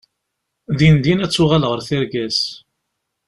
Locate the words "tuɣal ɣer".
1.31-1.79